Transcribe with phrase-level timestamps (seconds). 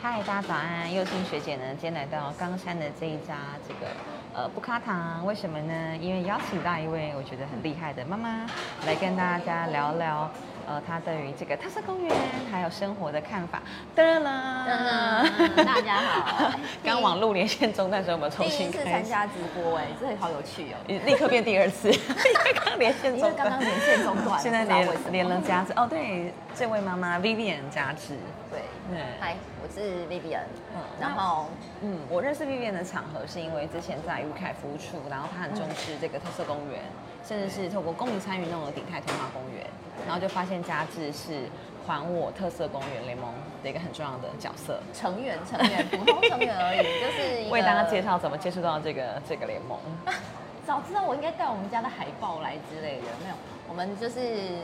[0.00, 0.94] 嗨，大家早安！
[0.94, 3.34] 幼青学姐呢，今天来到冈山的这一家
[3.66, 3.90] 这个
[4.32, 5.96] 呃布卡糖，为什么呢？
[6.00, 8.46] 因为邀请到一位我觉得很厉害的妈妈
[8.86, 10.30] 来跟大家聊聊。
[10.68, 12.14] 呃，他对于这个特色公园
[12.52, 13.62] 还有生活的看法。
[13.96, 15.24] 噔啦，
[15.56, 16.52] 大家好。
[16.84, 20.76] 刚网络连线中断时候，我们重新第一次参加直播，哎，这好有趣哦。
[21.06, 25.72] 立刻变第二次， 因为刚连线中断，刚刚连线中断， 现在连连了家子。
[25.74, 28.18] 哦，对，这位妈妈 Vivian 加值。
[28.50, 28.60] 对，
[29.18, 30.42] 嗨，我是 Vivian。
[30.74, 31.48] 嗯，然后，
[31.80, 36.82] 嗯，我认识 Vivian 的场合是因为之前在玉凯服务处，然后他很重视这个特色公园。
[37.26, 39.66] 甚至是透过公民参与弄了鼎泰童话公园，
[40.06, 41.48] 然后就发现家智是
[41.86, 43.32] 还我特色公园联盟
[43.62, 49.78] 的一个很重要的角色成员，成员普通成员而已，就是 为大家介绍怎么接触到这个这个联盟。
[50.66, 53.34] 早知道我应该带我们家的海报来之类的，没有，
[53.68, 54.58] 我们就是。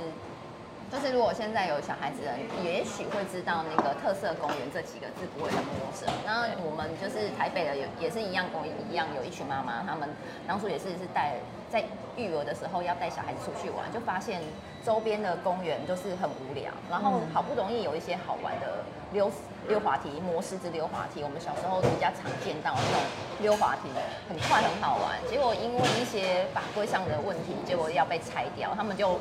[0.93, 6.09] 就是如果现在有小孩子人，也许会知道那个特色公园这几个字不会很陌生。
[6.24, 10.09] 那我们就是台北的，也也是一样，跟我一样有一群妈妈，他们
[10.46, 11.35] 当初也是是带
[11.68, 11.82] 在
[12.16, 14.40] 育儿的时候要带小孩子出去玩，就发现
[14.85, 19.30] 周边的公园就是很无聊，然后好不容易有一些好玩的溜
[19.66, 23.01] 溜滑梯、磨石子溜滑梯，我们小时候比较常见到那种
[23.40, 23.88] 溜滑梯，
[24.29, 25.18] 很快很好玩。
[25.29, 29.18] 结果因为一些法规上的问题，结果要被拆掉，他们就。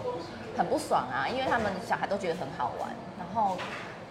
[0.55, 3.57] 很不爽啊，因为他们小孩都觉得很好玩，然后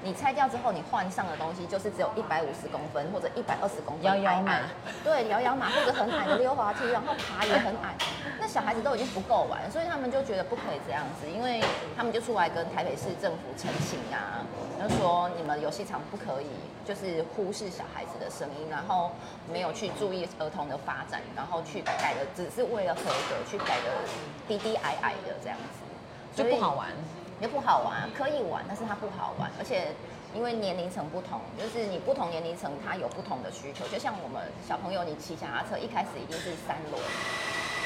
[0.05, 4.59] 你拆掉之后，你换上的东西就是只有一百五十公分或者一百二十公分，摇摇马，
[5.05, 7.95] 对，摇摇马或者很矮的溜滑梯，然后爬也很矮，
[8.41, 11.63] 那小孩子都已经不够玩，所以他们就觉得不可以这样子，因为
[11.97, 14.43] 他们就出来跟台北市政府澄清啊，
[14.83, 16.49] 就说你们游戏场不可以
[16.85, 19.13] 就是忽视小孩子的声音，然后
[19.53, 23.91] 没有去注意儿童的发展，然后去改的只是为了合格去改的
[24.49, 25.79] 低低矮矮的这样子。
[26.35, 26.89] 就不好玩，
[27.43, 29.89] 也不好玩，可以玩，但是它不好玩，而且
[30.33, 33.83] 因为年龄层不同，就是你不同年龄层，它有不同的需求。
[33.89, 37.03] 就像我们小朋友，你骑脚踏车一开始一定是三轮，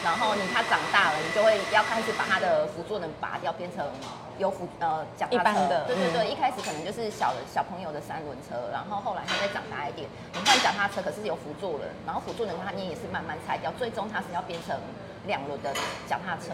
[0.04, 3.80] 然后你他长大了，你就会要开始把他的辅助能拔掉，变成
[4.36, 5.88] 有辅呃脚踏车的。
[5.88, 14.76] 对对对，一开始可能就是小的小朋友的三轮车，然后后来他再长大一点，你换脚踏车，可是有辅助轮，然后辅助轮它你也是慢慢拆掉，最终它是要变成
[15.24, 15.72] 两轮的
[16.06, 16.52] 脚踏车。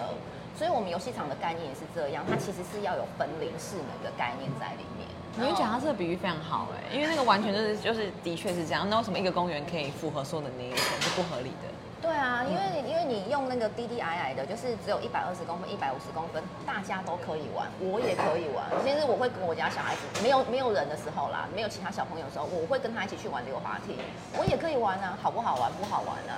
[0.57, 5.09] 所以，我们游戏场的概念也是这样，它其实是要有分龄式能的概念在里面。
[5.35, 8.89] 你们讲它这个比喻非常好哎，因为那个完全就是就是的确是这样。
[8.89, 11.73] 那为什么一个公园可以符合所有的年龄层是不合理的？
[12.03, 18.67] 对啊，因为因为你用那个低低矮矮的，就是只有一百二十公分、一百五十公分，大家都可以玩，我也可以玩。
[18.85, 23.97] 其实我会跟我家小孩子，没有没有人的时候啦，没有其他小朋友的时候，我会跟他一起去玩溜滑梯，
[24.37, 25.73] 我也可以玩啊，好不好玩？
[25.81, 26.37] 不好玩啊？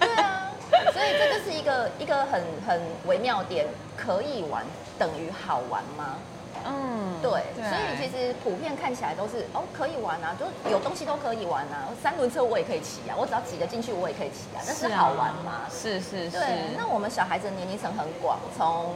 [0.00, 0.41] 对啊。
[0.92, 3.66] 所以这就是一个一个很很微妙点，
[3.96, 4.64] 可以玩
[4.98, 6.16] 等于好玩吗？
[6.64, 7.30] 嗯，对。
[7.56, 11.88] 所以其实普遍看起来都是哦，可以玩啊，就有东西都可以玩啊。
[12.02, 14.62] 三轮车我也可以骑啊，我只要挤得进去，我也可以骑啊。
[14.66, 15.62] 但是好玩吗？
[15.70, 16.38] 是是是。
[16.38, 18.94] 对，那我们小孩子年龄层很广，从。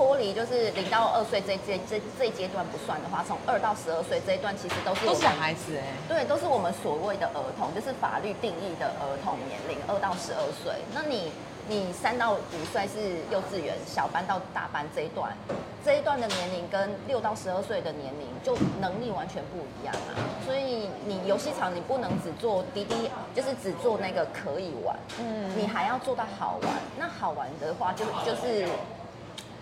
[0.00, 10.72] 脱离就是零到二岁这这这这一阶段不算的话，从二到十二岁这一段其实都是都是小孩子哎，对，都是我们所谓的儿童，就是法律定义的儿童年龄，二到十二岁。
[10.94, 11.30] 那你
[11.68, 15.36] 你三到五岁是幼稚园小班到大班这一段，
[15.84, 20.16] 这一段的年龄跟六到十二岁的年龄就能力完全不一样啊。
[20.46, 26.72] 所以你游戏场你不能只做滴滴，就是只做那个可以玩，嗯，你还要做到好玩。
[26.96, 28.66] 那好玩的话就就是。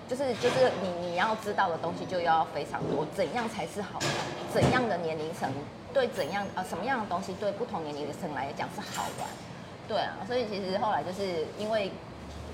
[0.08, 4.08] 就是就是你你要知道的东西就要非常多，怎样才是好玩？
[4.52, 5.52] 怎样的年龄层
[5.92, 9.28] 对怎样呃什么样的东西对不同年龄层来讲是好玩？
[9.86, 11.90] 对啊，所以其实后来就是因为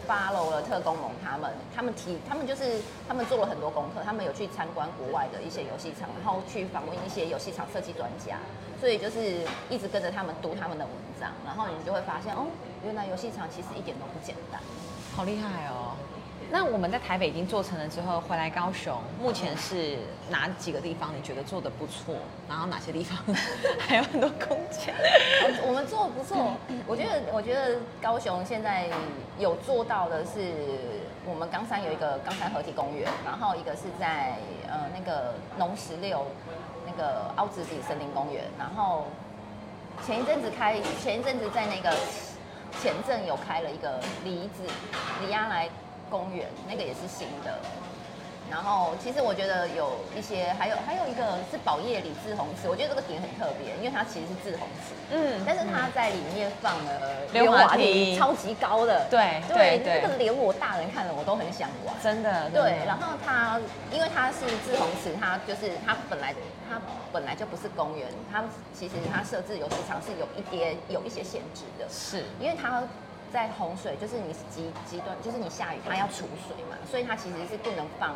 [0.07, 8.37] follow 了特工盟他们，他们提他们就是他们做了很多功课，他们有去参观国外的一些游戏场，然后去访问一些游戏场设计专家，
[8.81, 12.47] 所以就是一直跟着他们读他们的文章，然后你就会发现哦，
[12.85, 14.61] 原来游戏场其实一点都不简单，
[15.17, 15.95] 好厉害哦。
[16.51, 19.99] 那我们在台北已经做成了之后，回来高雄，目前是
[20.31, 22.15] 哪几个地方你觉得做的不错？
[22.49, 23.19] 然后哪些地方
[23.79, 24.95] 还有很多空间？
[25.67, 26.53] 我们做的不错，
[26.87, 28.89] 我觉得，我觉得高雄现在
[29.39, 30.53] 有做到的是，
[31.27, 34.37] 我们冈山有一个冈山合体公园，然后一个是在
[34.69, 36.25] 呃那个农十六
[36.87, 39.07] 那个凹子底森林公园，然后
[40.07, 41.97] 前一阵子开，前一阵子在那个
[42.81, 44.63] 前镇有开了一个梨子
[45.21, 45.69] 李亚来。
[46.11, 47.59] 公园那个也是新的，
[48.51, 57.01] 然后其实我觉得有一些，还有还有一个是宝叶李志红池，我觉得这个点很特别，因为它其实是志红池，嗯但是它在里面放了
[57.33, 58.17] 溜滑梯。
[58.17, 60.01] 超级高的，对对对对。
[60.03, 61.95] 那个连我大人看了我都很想玩。
[62.03, 63.59] 真的，真对，然后它
[63.91, 66.35] 因为它是志红池，它就是它本来
[66.69, 66.81] 它
[67.13, 72.25] 本来就不是公园，它其实它设置游戏场是有一点有一些限制的，是。
[72.39, 72.83] 因为它
[73.35, 78.15] 在洪水，就是你极极端，就是你下雨它要储水嘛，所以它其实是不能放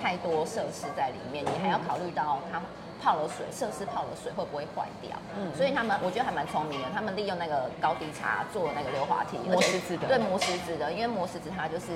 [0.00, 2.62] 太多设施在里面，你还要考虑到它
[3.02, 5.10] 泡了水，设施泡了水会不会坏掉。
[5.36, 11.90] 嗯所以他们我觉得还蛮聪明的，他们利用那个高低差做那个溜滑梯，磨石子的对磨石子的，因为磨石子它就是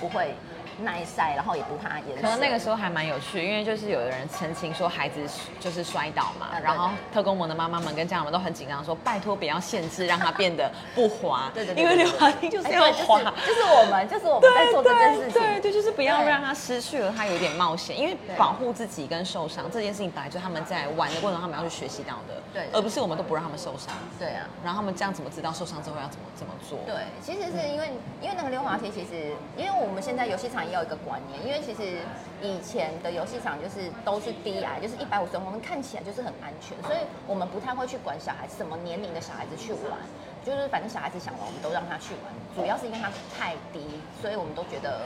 [0.00, 0.36] 不会
[0.82, 2.22] 耐晒，然后也不怕淹水。
[2.22, 5.20] 可能那个时候还蛮有趣，因为就是有的人澄清说孩子
[5.58, 11.50] 就是摔倒嘛然后特工们的妈妈们跟家长们都很紧张，说拜托不要限制，让它变得不滑。
[11.54, 12.72] 对对对因为溜滑梯就是滑。
[12.72, 15.32] 对就是就是我们就是我们在做这件事情。
[15.32, 24.46] 对对，就是不要让他失去了他有点冒险，因为保护自己跟受伤这件事情本来就是他们在玩的过程中他们要去学习到的，对而不是我们都不让他们受伤，对啊。
[24.64, 26.78] 然后他们这样怎么知道受伤之后要怎么怎么做？
[26.86, 31.98] 对，其实是因为因为那个溜滑梯，其实因为我们现在游戏场也有一个观念，因为其实
[32.42, 39.98] 以前的游戏场就是都是低矮，就是一百五十公分，看起来就是很安全，所以我们不太会去管小孩子什么年龄的小孩子去玩，
[40.44, 42.34] 就是反正小孩子想玩，我们都让他去玩。
[42.56, 45.02] 主要是因为它太低，所以我们都觉得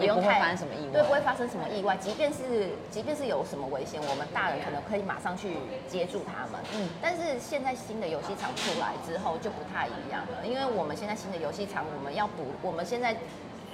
[0.00, 1.94] 也不会发生什么意外对，不会发生什么意外。
[1.98, 6.58] 即便是即便是有什么危险，我们大人可能可以马上去接住他们。
[6.72, 13.14] 嗯嗯，但是现在新的游戏场出来之后就不太一样了，因为我们现在新的游戏场，我们要补，我们现在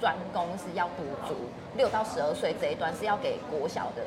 [0.01, 1.35] 专攻是要补足
[1.77, 4.03] 六到十二岁这一段是要给国小的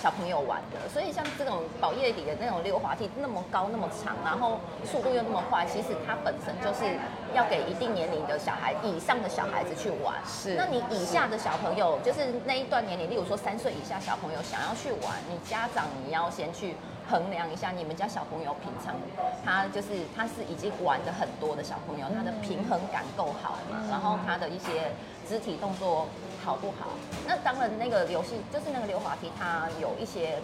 [0.00, 6.84] 小朋友玩的，所以像这种宝叶底的那种溜滑梯那么高那么长，然后速度又那么快，其实它本身就是
[7.34, 10.14] 要给一定年龄的小孩以上的小孩子去玩。
[10.24, 16.76] 是那你以下的小朋友，就是那一段年龄，例如说三岁以下小朋友想要去玩，你家长你要先去
[17.10, 18.94] 衡量一下你们家小朋友平常
[19.44, 24.92] 他就是他是已经玩的很多的小朋友，他的平衡感够好嘛，然后他的一些
[25.28, 26.06] 肢体动作
[26.44, 26.96] 好不好？
[27.26, 30.40] 那当然那个游戏就是那个溜滑梯，它有一些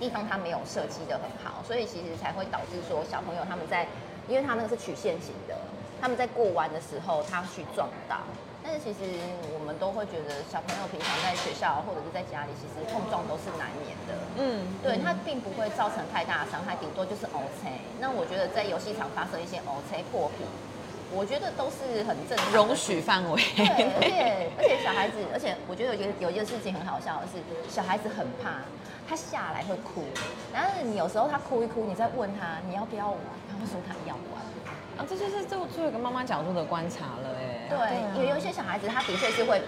[0.00, 3.86] 地方它没有设计的很好，所以其实才会导致说小朋友他们在，
[4.26, 5.54] 因为他那个是曲线型的，
[6.00, 8.16] 他们在过弯的时候他去撞到。
[8.60, 9.16] 但是其实
[9.54, 14.12] 我们都会觉得小朋友平常在学校或者是在家里，其实碰撞都是难免的。
[14.36, 17.80] 嗯，对，它并不会造成太大的伤害，顶多就是 O C。
[17.98, 20.44] 那我觉得在游戏场发生一些 O C 破皮，
[21.14, 23.42] 我觉得都是很正常的容许范围。
[23.56, 27.40] 对，而且 而且小孩子，而且我觉得有一个有一件事情很好笑的是，
[27.72, 28.60] 小孩子很怕，
[29.08, 30.04] 他下来会哭，
[30.52, 33.18] 然后你有时候他哭一哭，你再问他你要不要玩，
[33.50, 34.42] 他会说他要玩。
[34.98, 37.68] 啊，这就是做做一个妈妈角度的观察了哎。
[37.70, 39.62] 对，啊有有一些小孩子他的确是会，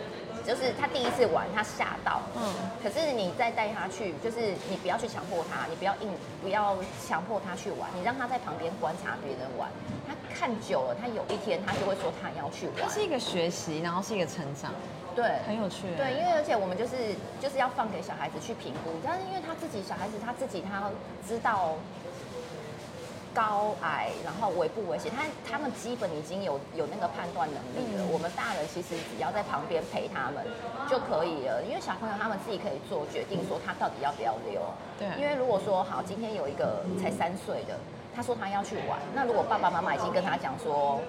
[0.46, 2.42] 就是他第一次玩他吓到，嗯。
[2.42, 6.08] 嗯，可是你再带他去，就是你不要去强迫他，你不要硬
[6.42, 6.76] 不要
[7.06, 9.69] 强迫他去玩，你让他在旁边观察别人玩，
[10.08, 14.72] 他看久了，他有一天他就会说他要去玩，它是一个学习，然后是一个成长，
[15.14, 15.82] 对，很有趣。
[15.96, 20.90] 对，因为而且我们就是就是要放给小孩子去评估，但是因为他自己小孩子他自己他
[21.26, 21.75] 知道
[23.35, 28.03] 高矮，然后危不危险，他他们基本已经有有那个判断能力了。
[28.05, 30.44] 嗯我们大人其实只要在旁边陪他们
[30.88, 34.61] 就可以了，因为小朋友他们自己可以做决定，说他到底要不要溜。
[34.99, 37.79] 对因为如果说好，今天有一个才三岁的，
[38.15, 41.00] 他说他要去玩，那如果爸爸妈妈已经跟他讲说，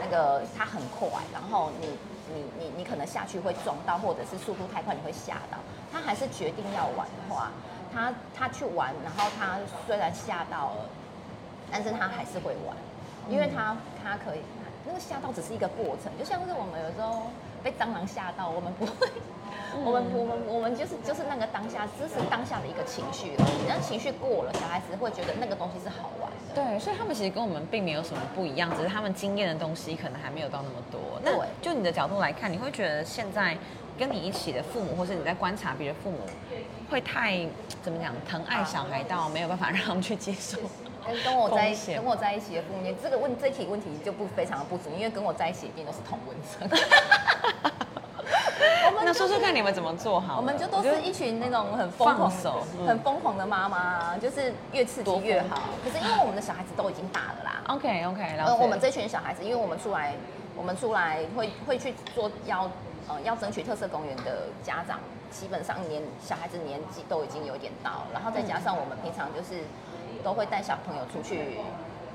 [0.00, 1.88] 那个他很快，然后你
[2.32, 5.58] 你你你可能下去会撞到，或者是速度太快你会吓到，
[5.92, 7.50] 他还是决定要玩的话，
[7.92, 10.88] 他他去玩，然后他虽然吓到了，
[11.70, 12.76] 但是他还是会玩，
[13.28, 14.40] 因为他他可以，
[14.86, 17.30] 那个吓到只是一个过程，就像是我们有时候
[17.62, 19.08] 被蟑螂吓到，我们不会。
[19.84, 23.66] 我们我们我们就是就是那个当下，只是当下的一个情绪而已。
[23.66, 26.54] 然后情绪过了，小孩子会觉得那个东西是好玩的。
[26.54, 31.00] 对，所以他们其实跟我们并没有什么不一样，只是他们经验的东西可能还没有到那么多。
[31.24, 33.56] 那就你的角度来看，你会觉得现在
[33.98, 36.20] 跟你一起的父母，或是你在观察别的父母，
[36.88, 37.44] 会太
[37.82, 40.58] 怎么讲疼爱小孩到没有办法让他们去接受？
[41.06, 46.68] 跟跟我在一起跟我在一起的父母，这个问这题问题就不非常的不足，因为跟我在一起一定都是同温层。
[48.86, 50.36] 我们那说说看你们怎么做好？
[50.36, 52.30] 我们就都是一群那种很疯狂
[52.86, 55.62] 很疯狂的妈妈，就是越刺激越好。
[55.82, 60.14] 可是因为我们的小孩子都已经大了啦，OK OK，然呃，后我们这群小孩子，因为我们出来，
[60.56, 62.70] 我们出来会会去做要
[63.08, 65.00] 呃要争取特色公园的家长，
[65.34, 69.64] 基本上年小孩子年纪都已经有点到，然后再加上我们平常就是
[70.22, 71.58] 都会带小朋友出去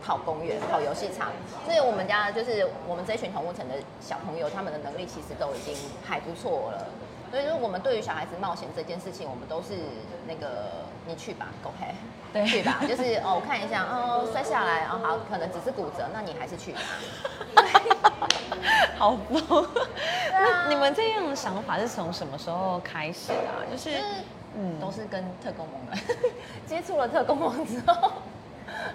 [0.02, 1.28] 跑公园、跑游戏场，
[1.66, 5.76] 所以我们家就是我们这群同屋层的小朋友，他们的能力其实都已经
[6.08, 6.88] 还不错了。
[7.30, 9.76] 所以说我们对于小孩子冒险这件事情，我们都是
[10.26, 11.94] 那个你去吧，Go ahead，
[12.34, 16.80] 对去吧， 就是哦，我看一下，哦，摔下来，哦，好，可能只是骨折，那你还是去吧。
[18.98, 19.68] 好疯。
[20.44, 23.64] 啊那你们这样的想法是从什么时候开始的啊？
[23.72, 23.90] 就是
[24.56, 24.80] 嗯。
[24.80, 26.00] 都是跟特工盟来
[26.66, 28.12] 接触了特工盟之后，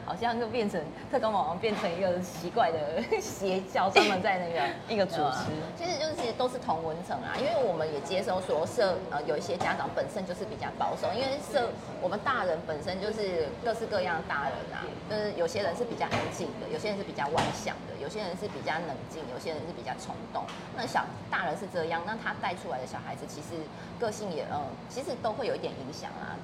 [0.04, 0.80] 好像就变成
[1.10, 4.60] 特工盟变成一个奇怪的邪教，专门在那个
[4.92, 5.34] 一个组织呃
[5.76, 11.70] 其实就是其实都是同文层啊，因为我们也接收说社呃有一些家长本身就是比较保守，因为社
[12.00, 20.44] 我们大人本身就是各式各样的大人啊，就是有些人是比较安静的，有些人是比较外向的，有些人是比较冷静，有些人是比较冲动。
[20.76, 23.60] 那小大人是这样，那他带出来的小孩子其实
[23.98, 26.36] 个性也嗯，其实都会有一点影响啊。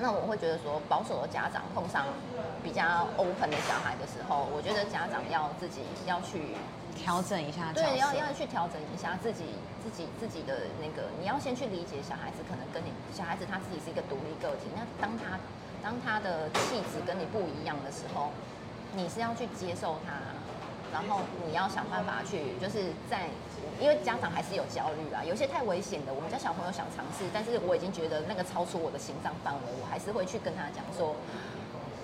[0.00, 2.06] 那我会觉得说，保守的家长碰上
[2.64, 6.56] 比较 open 的小孩的时候，我觉得家长要自己要去
[6.96, 9.44] 调整一下，对，要要去调整一下自己
[9.84, 15.38] 自己自己的那个，你要先去理解小孩子可能跟你小孩子他自己是一个独立个体，那当他
[15.82, 18.32] 当他的气质跟你不一样的时候，
[18.96, 20.16] 你是要去接受他，
[20.92, 23.28] 然后你要想办法去，就是在。
[23.78, 31.16] 因为家长还是有焦虑啊，有些太危险的，我们家小朋友想尝试，但是我已经觉得那个超出我的心脏范围，我还是会去跟他讲说，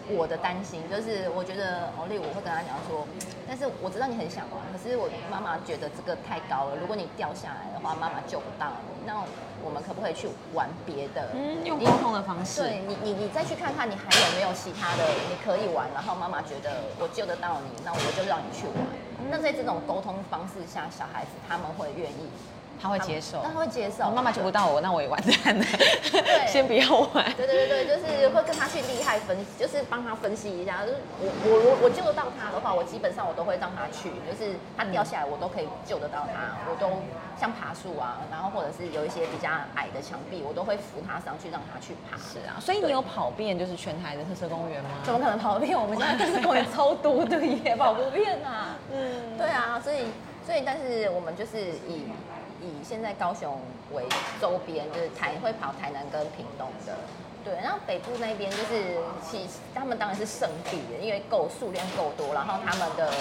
[0.08, 3.06] 我的担心就是，我觉得哦，例如我会跟他讲说，
[3.46, 9.04] 但是我知道你很想玩，可是我妈妈觉得这个太高了，如果你掉下来的话，妈妈救不到你。
[9.04, 9.20] 那
[9.66, 11.34] 我们可不可以去玩别的？
[11.34, 18.86] 嗯，用沟通的方式，对你，你你再去看看，你还有没有其他的你可以玩，然后妈妈觉得我救得到你，那我就让你去玩。
[19.28, 22.30] 那在这种沟通方式下，小孩子他们会愿意，
[22.80, 23.48] 他会接受他。
[23.50, 24.10] 会接受。
[24.10, 25.64] 妈妈救不到我，那我也完蛋了。
[26.10, 27.24] 对先不要玩。
[27.36, 30.84] 对对对对，就是会跟他去厉害分，就是帮他分析一下。
[30.84, 37.02] 就是我我我我救得到他的话，我基本上我都会让他去，就是他掉下来我都可以救得到他，我都
[37.38, 42.16] 像爬树啊，然后或者是有一些比较矮的墙壁，我都会扶他上去让他去爬。
[42.16, 44.90] 是啊，所以你有跑遍就是全台的特色公园吗？
[45.04, 45.78] 怎么可能跑遍？
[45.78, 48.76] 我们现在特色公园超多的也， 跑不遍啊。
[48.92, 50.06] 嗯，对啊，所以
[50.46, 52.04] 所以但是我们就是以
[52.60, 53.58] 以现在高雄
[53.92, 54.04] 为
[54.40, 56.96] 周边，就是台会跑台南跟屏东的。
[57.44, 63.12] 对，然后北部那边就是其他们当然是圣地，因为够数量够多，然后他们的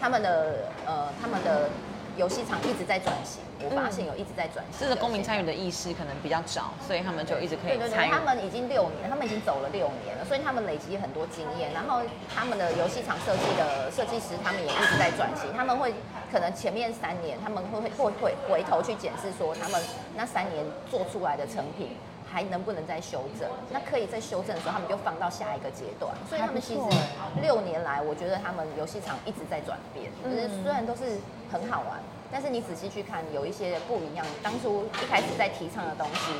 [0.00, 1.68] 他们的呃他们的
[2.16, 4.80] 游戏场一直在转型，我发现有一直在转型。
[4.80, 8.10] 这个公民参与的意识可能比较早，所以他们就一直可以对对对，参与。
[8.10, 11.72] 他们已经六年，他们已经走了六年了，所以他们累积很多经验。
[11.72, 12.00] 然后
[12.34, 15.52] 他们的游戏场设计的设计师，他们也一直在转型。
[15.54, 15.92] 他们会
[16.32, 19.80] 可能前面三年，他们会会会会回头去检视说，他们
[20.16, 21.96] 那三年做出来的成品。
[22.28, 23.48] 还能不能再修正？
[23.70, 26.12] 那可以再修正的时候，他们就放到下一个阶段。
[26.28, 26.80] 所以他们其实
[27.40, 31.18] 六年来，我觉得他们游戏场一直在转变，就是嗯虽然都是
[31.50, 32.00] 很好玩，
[32.30, 34.24] 但是你仔细去看，有一些不一样。
[34.42, 36.32] 当初一开始在提倡的东西，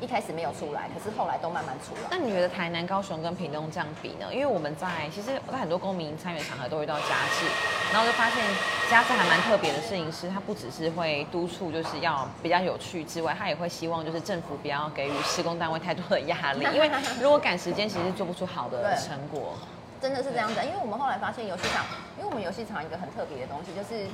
[0.00, 2.00] 一开始没有出来，可是后来都慢慢出来。
[2.10, 4.26] 那你觉得台南、高雄跟屏东这样比呢？
[4.32, 7.06] 因为我们在其实我在很多公民参与的场合都遇到家
[7.38, 7.46] 制，
[7.92, 8.44] 然后就发现
[8.90, 16.90] 家制还蛮特别的摄影师他不只是会督促就是要比较有趣之外，他也会希望就是政府不要给予施工单位太多的压力， 因为
[17.20, 19.54] 如果赶时间，其实做不出好的成果。
[20.00, 21.84] 真的是这样子，因为我们后来发现游戏场，
[22.18, 24.10] 因为我们游戏场一个很特别的东西，就是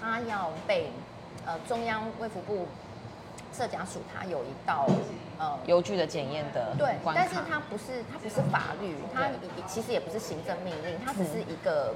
[0.00, 0.90] 它要被
[1.46, 2.66] 呃中央卫福部
[3.52, 4.86] 设甲署，它有一道
[5.38, 9.32] 呃邮具的检验的对，但是它不是它不是法律，它也
[9.66, 11.94] 其实也不是行政命令，它只是一个、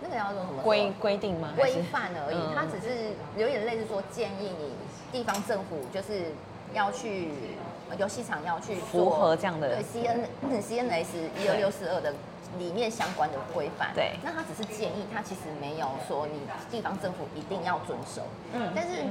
[0.00, 1.52] 那个叫做什么规规定吗？
[1.56, 4.72] 规范而已，嗯它只是有点类似说建议你
[5.12, 6.32] 地方政府就是
[6.72, 7.30] 要去
[7.90, 9.76] 呃游戏场要去符合这样的。
[9.76, 12.12] 对 C N C N S 一二六四二的
[12.58, 13.90] 里面相关的规范。
[13.94, 14.12] 对。
[14.22, 18.22] 那他只是建议，他其实没有说你地方政府一定要遵守。
[18.52, 19.04] 嗯但是、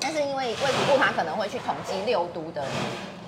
[0.00, 2.64] 但是因为卫福部他可能会去统计六都的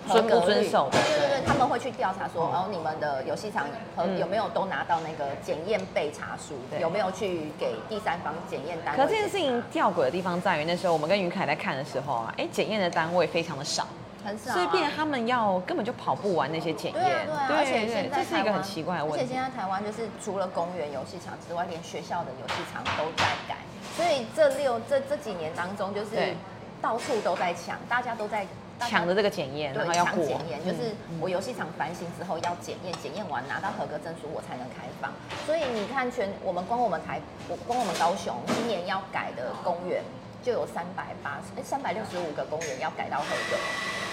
[0.07, 0.89] 合遵不格遵守？
[0.91, 3.65] 对对对对，他们会去调查说，哦，你们的游戏场
[3.97, 4.19] 和嗯。
[4.19, 6.81] 有没有都拿到那个检验备查书，对。
[6.81, 9.03] 有没有去给第三方检验单位？
[9.03, 13.87] 可这件事情吊诡的地方在于，那时候我们跟于凯在看的时候啊，哎，检验的单位非常的少，
[14.25, 17.27] 很少、啊，所以变他们要根本就跑不完那些检对啊验。
[17.27, 19.43] 对啊，而且现在这是一个很奇怪的问题而且现。
[19.43, 23.59] 在台湾就是除了公园游戏场之外，连学校的游戏场都在改，
[23.95, 26.35] 所以这六这这几年当中，就是
[26.81, 28.47] 到处都在抢，大家都在
[28.81, 35.13] 抢着这个检验，然后对，要检验，就是嗯我游戏场翻新之后要检验，检验完拿到合格证书我才能开放。
[35.45, 40.03] 所以你看全我们光我们台，我光我们高雄今年要改的公园
[40.43, 43.57] 就有三百八十，哎，三百六十五个公园要改到合格。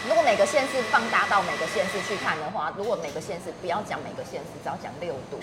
[0.07, 5.39] 如果每个县市放大到每个县市去看的话，如果每个县市不要讲每个县市，只要讲六度，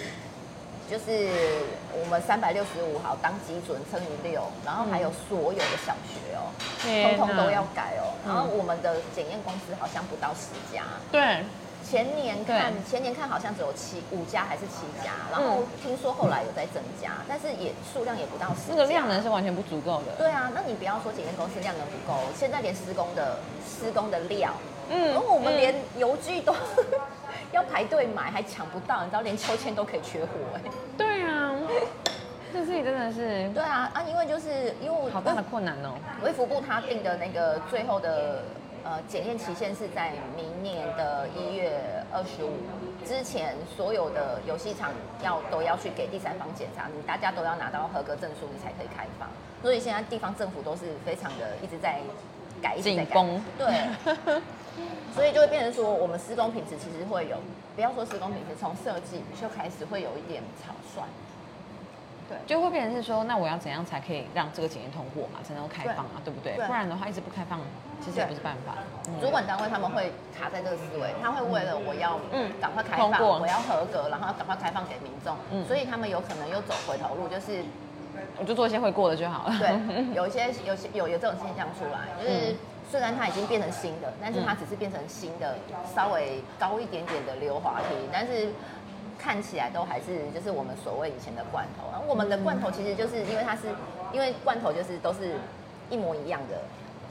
[0.91, 1.31] 就是
[1.93, 6.51] 我们三百六十五号当基准乘以六，然后还有所有的小学哦，
[6.83, 8.11] 通通都要改哦。
[8.25, 8.35] 嗯。
[8.35, 11.45] 然后我们的检验公司好像不到十家，对，
[11.89, 18.69] 前年看前年看好像只有七五家还是七家，然后听说后来有在增加，但是也数量也不到十。
[18.69, 20.13] 那个量能是完全不足够的。
[20.19, 24.53] 对啊，那你不要说检验公司量能不够，现在连施工的施工的料，
[24.91, 26.55] 嗯然后我们连油具都
[27.53, 30.61] 要排队买，还抢不到，你知道连秋千都可以缺货哎、
[30.99, 31.55] 对啊，
[32.53, 35.95] 这自己真的是对啊啊，因为就是因为我好大的困难哦。
[36.23, 38.43] 卫福部他定的那个最后的
[38.85, 41.81] 呃检验期限是在明年的一月
[42.13, 42.53] 二十五
[43.05, 44.91] 之前，所有的游戏场
[45.23, 49.29] 要都要去给第三方检查，你大家都要拿到合格证书，你才可以开放。
[49.63, 52.01] 所以现在地方政府都是非常的一直在
[52.63, 53.25] 改，一直在改。
[53.57, 53.89] 对，
[55.15, 57.37] 所以就会变成说，我们施工品质其实会有，
[57.75, 61.05] 不要说施工品质，从设计就开始会有一点草率。
[62.29, 62.37] 对。
[62.47, 66.55] 就会变成是说，那我要怎样才可以让这个检验通过嘛，才能够开放啊，对不对？
[66.55, 67.61] 对不然的话一直不开放，
[68.05, 68.75] 其实也不是办法。
[69.09, 77.65] 嗯主管单位他们会卡在这个思维，他会为了我要嗯赶快开放，我要合格，然后赶快开放给民众，嗯所以他们有可能又走回头路，就是
[78.39, 79.55] 我就做一些会过的就好了。
[79.59, 79.71] 对，
[80.15, 82.57] 有一些有些有有这种现象出来，就是嗯
[82.91, 85.57] 虽然它已经变成新的，但是它只是变成新的
[85.95, 88.49] 稍微高一点点的溜滑梯，但是
[89.19, 91.91] 看起来都还是就是我们所谓以前的罐头。
[91.91, 93.63] 然后我们的罐头其实就是因为它是
[94.13, 95.35] 因为罐头就是都是
[95.91, 96.59] 一模一样的。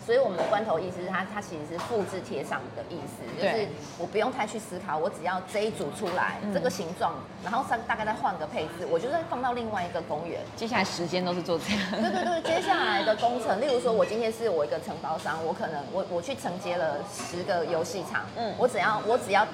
[0.06, 7.12] 所以我们的罐头意思是它，它其实是复制贴上的意思，就是我不用太去思考，我只要这一组出来、嗯这个形状，
[7.44, 11.92] 然后上大概再换个配置，我就再放到另外一个公园，接下来时间都是做这样。
[11.92, 19.46] 对对对，接下来的工程，例如说，我今天是我一个承包商，我可能我我去承接了十个游戏场，嗯嗯，我只要我只要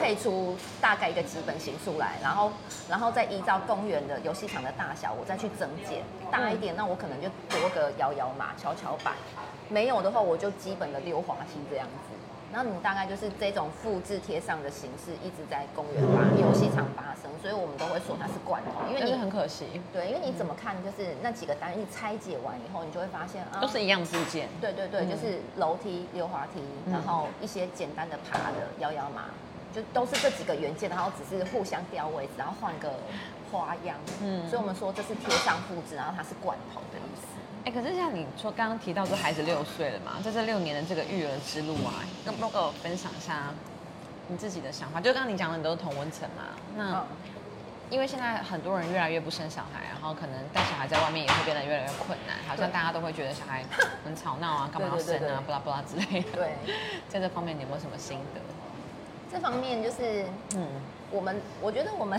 [0.00, 2.52] 配出大概一个基本型出来，然后
[2.88, 9.14] 然后再依照公园的游戏场的大小，我再去增减大一点，那我可能就多个摇摇马、跷跷板，
[9.68, 12.14] 没有的话我就基本的溜滑梯这样子。
[12.52, 24.48] 然后你大概就是这种复制贴上的形式一直在公园发游戏场发生，所以我们都会说它是罐头，因为但是你很可惜，对，因为你怎么看，就是那几个单元你拆解完以后，你就会发现啊，都是一样的部件。
[24.60, 29.24] 对对对，嗯就是楼梯、溜滑梯，嗯然后一些简单的爬的摇摇马，
[29.74, 32.92] 就都是这几个元件，然后只是互相调位置，然后换个
[33.50, 33.96] 花样。
[34.22, 37.26] 嗯嗯，所以我们说这是贴上复制，然后它是罐头的意思。
[37.64, 43.52] 哎、可是像你说刚刚提到说孩子六岁了嘛，在这六年的这个育儿之路啊，能不能跟我分享一下
[44.28, 45.00] 你自己的想法？
[45.00, 46.42] 就刚刚你讲的，你都是同温层嘛，
[46.76, 46.92] 那。
[46.92, 47.06] 嗯，
[47.90, 53.62] 因为现在很多人越来越不生小孩，然后可能带小孩在外面也会变得越来越困难，好像大家都会觉得小孩
[54.04, 56.32] 很吵闹啊，干嘛要生啊，不啦不啦之类的。
[56.32, 56.54] 对，
[57.08, 58.40] 在这方面你有没有什么心得？
[59.34, 60.62] 这方面就是嗯，
[61.10, 62.16] 我们，我觉得我们，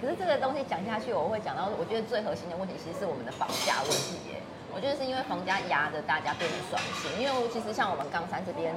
[0.00, 4.38] 可是这个东西讲下去，我会讲到，我觉得最核心的问题其实是我们的房价问题耶。
[4.72, 8.72] 我觉得是因为房价压着大家变得双薪，因为其实像我们冈山这边，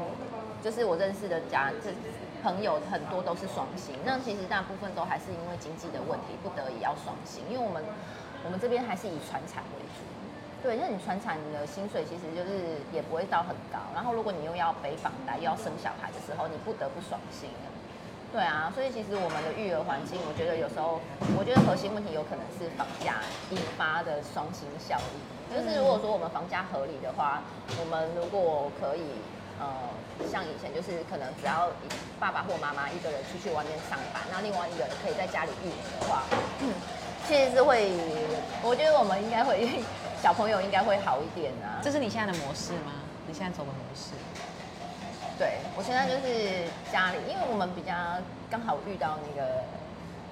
[0.65, 1.93] 就是我认识的家这
[2.41, 7.85] 朋友很多都是双薪，那其实大部分都还是因为经济的问题，不得已要双薪，因为我们
[8.43, 10.01] 我们这边还是以传产为主。
[10.63, 17.67] 对，那你传产的薪水其实就是也不会到很高，然后如果你又要背房贷又要生小孩的时候，你不得不双薪了。
[18.32, 21.02] 对啊，所以其实我们的育儿环境，我觉得有时候，
[21.38, 23.19] 我觉得核心问题有可能是房价
[23.52, 25.19] 引发的双薪效应。
[25.52, 27.43] 就是如果说我们房价合理的话，
[27.78, 29.19] 我们如果可以，
[29.60, 29.67] 呃，
[30.32, 31.67] 像以前就是可能只要
[32.23, 36.23] 爸爸或妈妈一个人出去外面上班，那另外一个人可以在家里育儿的话，
[37.28, 37.91] 其实是会，
[38.63, 39.62] 我觉得我们应该会
[40.23, 41.83] 小朋友应该会好一点啊。
[41.83, 42.93] 这是你现在的模式吗？
[43.27, 44.15] 你现在走的模式？
[45.38, 47.91] 对我现在就是家里，因为我们比较
[48.49, 49.59] 刚好遇到那个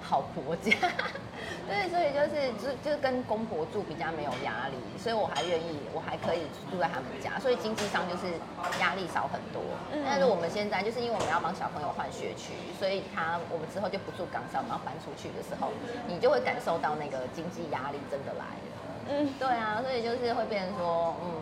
[0.02, 0.72] 好婆家，
[1.68, 8.32] 对，所以就是就就是跟公婆住比较没有压力，所以我还愿意，我还可以住在他们家，所以经济上就是
[8.80, 9.60] 压力少很多。
[9.92, 15.68] 嗯但是我们现在就是因为我们要帮小朋友换学区，所以他我们之后就不住港上，我们要搬出去的时候，
[16.08, 18.71] 你就会感受到那个经济压力真的来了。
[19.12, 21.36] 嗯，对啊，所以就是会变成说，嗯，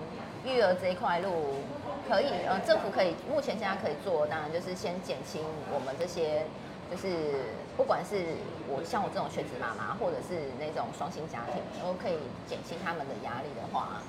[0.43, 1.29] 育儿这一块路
[2.09, 6.45] 可以，呃，政府可以，目前现在可以做，当然就是先减轻我们这些，
[6.89, 7.45] 就是
[7.77, 8.17] 不管是
[8.67, 14.01] 我像我这种全职妈妈，或者是那种双薪家庭，都可以减轻他们的压力的话，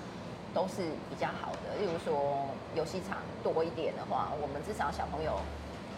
[0.54, 1.76] 都是比较好的。
[1.78, 5.36] 例如说游戏场多一点的话，我们至少小朋友。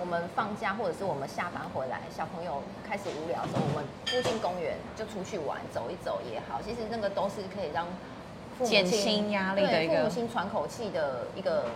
[0.03, 7.87] 我们放假或者是我们下班回来，小朋友开始无聊的时候，我们附近公园就出去玩走一走也好，其实那个都是可以让
[8.67, 11.67] 减轻压力的一个对父母亲喘口气的一个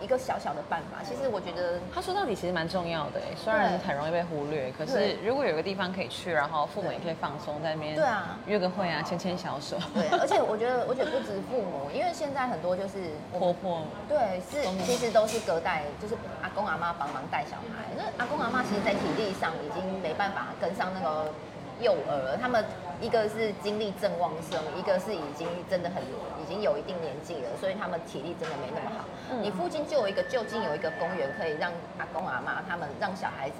[0.00, 1.02] 一个小小的办法。
[1.04, 17.84] 其实我觉得他说到底其实蛮重要的哎，虽然很容易被忽略，可是如果有个地方可以去，然后父母也可以放松在那边，对啊约个会啊，牵牵小手，对，而且我觉得，我觉得不止父母，因为现在很多就是婆婆对，是其实都是隔代，就是阿公阿妈帮忙带小孩。
[17.96, 21.32] 那阿公阿妈其实，在体力上已经没办法跟上那个
[21.80, 22.64] 幼儿了，他们
[23.00, 26.02] 一个是精力正旺盛，一个是已经真的很
[26.42, 29.04] 已经有一定年纪了，所以他们体力真的没那么好。
[29.30, 33.56] 嗯你附近就有一个就近有一个公园，可以让阿公阿妈他们让小孩子。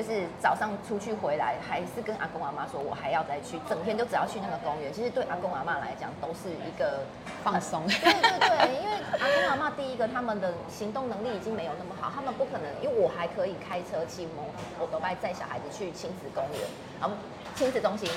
[0.00, 4.90] 就是早上出去回来，还是跟阿公阿妈说，我还要再去，整天就只要去那个公园。
[4.90, 7.04] 其实对阿公阿妈来讲，都是一个
[7.44, 7.86] 放松。
[7.86, 14.46] 对对对，因为阿公阿妈第一个他们的行动能力已经没有那么好，他们不可能，因为我还可以开车骑摩
[14.80, 16.62] 我都拜载小孩子去亲子公园，
[16.98, 17.14] 然后
[17.54, 18.08] 亲子中心，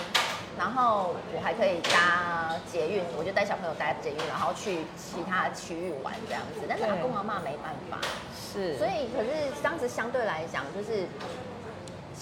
[0.58, 6.62] 然后我还可以搭捷运，我就带小朋友搭捷运，然后去其他区域玩这样子。
[6.66, 8.00] 但是阿公阿妈没办法，
[8.40, 11.06] 是，所以可是当时相对来讲，就是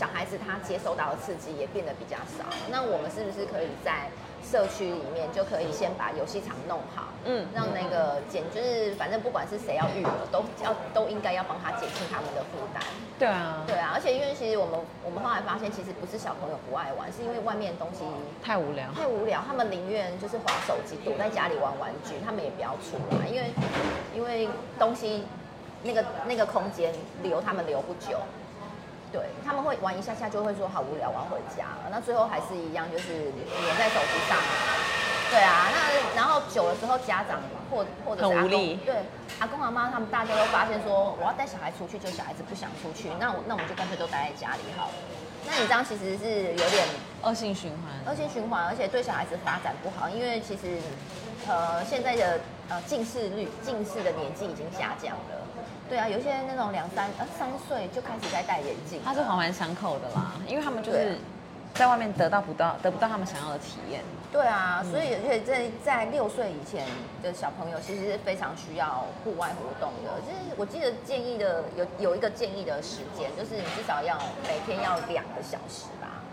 [0.01, 2.41] 小孩子他接受到的刺激也变得比较少。
[2.71, 4.09] 那我们是不是可以在
[4.41, 7.09] 社区里面就可以先把游戏场弄好？
[7.23, 12.81] 嗯让那个减就是反正不管是谁要育儿，都要都应该要帮他减轻他们的负担。
[13.19, 18.03] 对啊，对啊，而且因为其实我们我们后来发现，其实不是小朋友不爱玩，是因为外面的东西
[18.43, 18.89] 太无聊。
[18.97, 23.53] 太无聊，他们宁愿就是划手机，躲在家里玩玩具，他们也不要出来，因为
[24.15, 25.25] 因为东西
[25.83, 28.17] 那个那个空间留他们留不久。
[29.12, 31.89] 对，他们会玩一下下就会说好无聊，我要回家了。
[31.91, 34.76] 那最后还是一样，就是黏在手机上啊。
[35.30, 38.95] 对啊，那然后久了之后，家长或或者是阿公对
[39.39, 44.93] 阿公阿妈他们大家都发现说，我要带小孩出去，就小孩子不想出去，那我那我们就干脆都待在家里好了。
[45.47, 46.86] 那你这样其实是有点
[47.24, 48.13] 恶性循环。
[48.13, 50.78] 恶性循环，而且对小孩子发展不好，因为其实
[51.47, 55.40] 呃现在的呃近视率近视的年纪已经下降了。
[55.91, 61.17] 对啊，有一些那种两三呃三岁就开始在戴眼镜了，它是环环相扣的啦，因为他们就是
[61.73, 64.01] 在外面得到不到得不到他们想要的体验。
[64.32, 66.88] 对啊，所以而且在在六岁以前
[67.21, 70.15] 的小朋友，其实是非常需要户外活动的。
[70.21, 76.23] 就是我记得建议的有有一个建议的时间，就是你至少要每天要两个小时吧。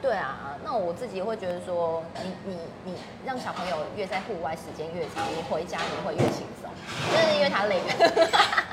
[0.00, 2.94] 对啊，那我自己会觉得说，你你你
[3.26, 6.70] 让小朋友越在户外时间越长，你回家你会越轻松，
[7.10, 8.64] 就是因为他累了，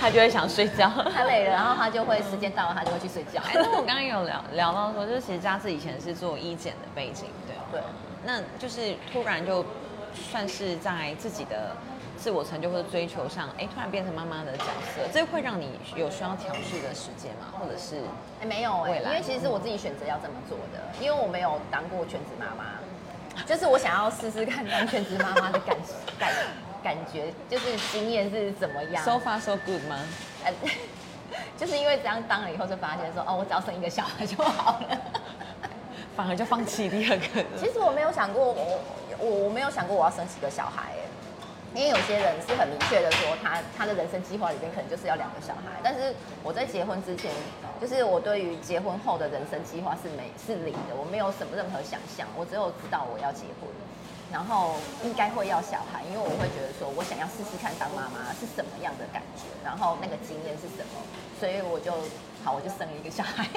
[0.00, 0.88] 他就会想睡觉。
[1.14, 3.40] 他累了，然后他就会时间到了，他就会去睡觉。
[3.42, 7.62] 哎，那我刚刚有聊聊到说，就是其实家志以前是做医检的背景，对吗？
[7.72, 7.80] 对。
[8.24, 9.64] 那就是突然就
[10.12, 11.76] 算是在自己的
[12.16, 14.64] 自我成就或者追求上，哎，突然变成妈妈的角
[14.94, 17.54] 色，这会让你有需要调试的时间吗？
[17.58, 18.02] 或者是
[18.42, 25.76] 哎、没有哎、因为其实是我自己选择要这么做的，因为我没有当过全职妈妈，就是我想要试试看当全职妈妈的感
[26.18, 26.32] 感
[26.82, 29.04] 感觉，就是经验是怎么样。
[29.04, 29.98] so far so good 吗？
[30.44, 30.52] 呃
[31.56, 34.98] 就是因为这样当了以后，就发现说，哦，我只要生一个小孩就好了。
[36.16, 37.46] 反而就放弃第二个了。
[37.56, 38.80] 其实我没有想过，我
[39.18, 46.12] 我我没有想过我要生几个小孩哎，因为有些人是很明确的说他他的人生计划里面可能就是要两个小孩，但是
[46.42, 47.30] 我在结婚之前，
[47.80, 53.68] 就是我对于结婚后的人生计划是没是零的，我没有什么任何想象，我只有知道我要结婚，
[54.32, 61.00] 然后应该会要小孩，因为我会觉得说我想要试试看当妈妈是什么样的感觉，然后那个经验是什么，
[61.38, 61.92] 所以我就
[62.44, 63.48] 好我就生了一个小孩。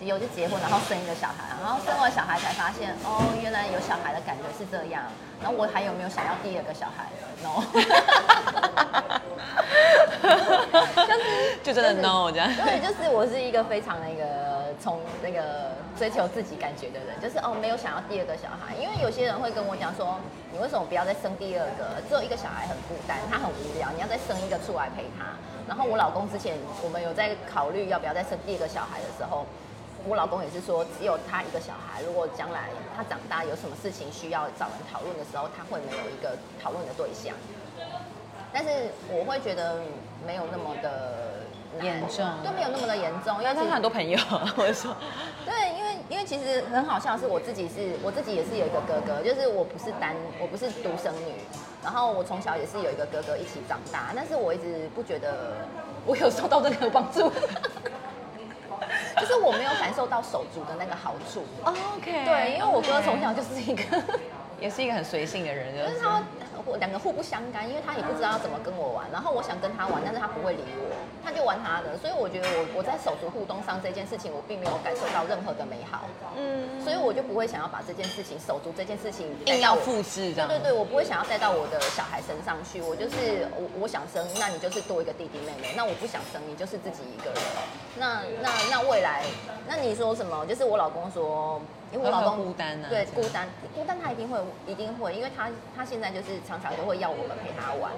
[0.00, 5.04] 有就结婚，然后生一个小孩，然后生完小孩才发现，哦，原来有小孩的感觉是这样。
[5.42, 7.12] 然后我还有没有想要第二个小孩
[7.44, 7.60] ？no，
[11.06, 11.20] 就是
[11.62, 12.48] 就真的 no 这样。
[12.54, 20.18] 对，就是我是一个非常那个从那个追求自己感觉的人，就是哦没有想要第二个小孩，因为有些人会跟我讲说，
[20.52, 22.00] 你为什么不要再生第二个？
[22.08, 25.26] 只有一个小孩很孤单，他很无聊，你要再生一个出来陪他。
[25.68, 29.46] 然后我老公之前我们有在考虑要不要再生第二个小孩的时候，
[30.06, 37.34] 我老公也是说，只有他一个小孩，如果将来他长大有什么事情需要找人讨论的时候，他会没有一个讨论的对象。
[38.52, 39.80] 但是我会觉得
[40.26, 41.46] 没有那么的
[41.82, 42.26] 严重。
[42.44, 44.18] 都没有那么的严重，因为他很多朋友，
[44.56, 44.94] 或者说，
[45.46, 51.34] 对，因为因为其实很好笑，是我自己是我自己也是有一个哥哥，就是我不是单我不是独生女，
[51.82, 55.52] 然后我从小也是有一个哥哥一起长大，但是我一直不觉得
[56.04, 57.30] 我有受到任何帮助，
[59.20, 61.44] 就是我没有感受到手足的那个好处。
[61.64, 63.82] OK，对，因为我哥从小就是一个。
[64.60, 66.22] 也是一个很随性的人，就就是是他，
[66.62, 70.94] 互两个互不相干，因为他也不知道要怎么跟我玩，然后我想跟他玩，但是他不会理我，
[71.24, 76.04] 他就玩他的，所以我觉得我我在手足互动上这件事情，我并没有感受到任何的美好，
[76.36, 80.48] 嗯，所以我就不会想要把这件事情手足这件事情带硬要复制这样。
[80.48, 82.80] 对对，我不会想要带到我的小孩身上去。
[82.82, 87.42] 我就是我，我想生，那你就是多一个弟弟妹妹；那我不想生，你就是自己一个人。
[87.96, 89.24] 那那那未来，
[89.66, 90.46] 那你说什么？
[90.46, 91.60] 就是我老公说，
[91.92, 97.92] 因为我老公孤单啊对，孤单，孤单他一定会，一定会，因为他他现在就是常常都会要我们陪他玩。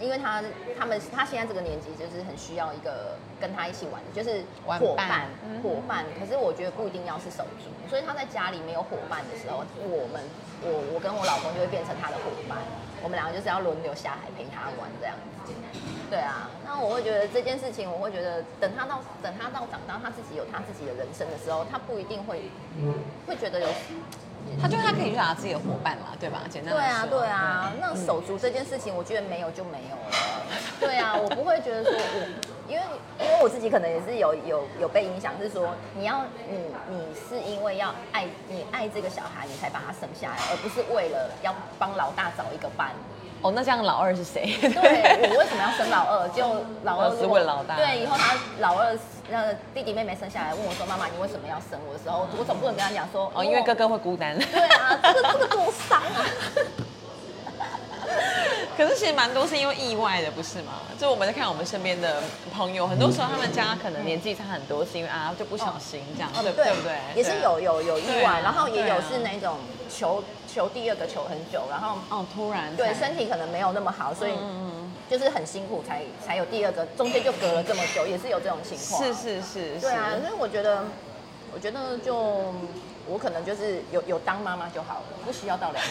[0.00, 0.42] 因为他
[0.78, 6.04] 他们他现在这个年纪就是很需要一个跟他一起玩的，就是玩伙伴嗯伙伴。
[6.18, 10.22] 可是我觉得不一定要是手足，所以他在家里没有伙伴的时候，我们
[10.62, 12.58] 我我跟我老公就会变成他的伙伴，
[13.02, 15.52] 我们两个就是要轮流下海陪他玩这样子。
[16.10, 22.50] 对啊，那我会觉得这件事情，我会觉得等他到等他到长大，他自己有他自己的人生的时候，他不一定会
[23.26, 23.68] 会觉得有
[24.60, 26.42] 他就他可以去找他自己的伙伴嘛，对吧？
[26.50, 30.16] 简单对啊，对啊，那手足这件事情，我觉得没有就没有了。
[30.78, 32.28] 对啊，我不会觉得说我，
[32.68, 32.82] 因为
[33.20, 42.90] 因为我自己可能也是有有有被影响，是说你要你你是因为要爱你爱这个小孩，你才把他生下来，而不是为了要帮老大找一个伴。
[43.42, 44.54] 哦，那这样老二是谁？
[44.60, 46.28] 对我为什么要生老二？
[46.28, 46.44] 就
[46.82, 48.94] 老二哦是如果为老大对，以后他老二
[49.30, 54.36] 那弟弟妹妹生下来问我说：“妈妈，你为什么要生我的时候，我总不能跟他讲说哦，因为哥哥会孤单。
[54.38, 56.24] 对啊，这个这个多伤啊。
[58.76, 60.72] ”可是其实蛮多是因为意外的，不是吗？
[60.98, 66.96] 就我们在看我们身边的朋友，很多时候他们家可能年纪差很多，是因为啊就不小心这样，对对不对？
[67.14, 69.58] 也是有有有意外，啊然后也有是那种
[69.90, 74.32] 求求第二个求很久，然后哦，突然对身体可能没有那么好，所以
[75.10, 79.02] 就是很辛苦才才有第二个，中间就隔了这么久，也是有这种情况。
[79.02, 80.84] 是是是，对啊，是所以我觉得，
[81.52, 82.14] 我觉得就
[83.08, 85.90] 我可能就是有有当妈妈就好了，不需要到两个。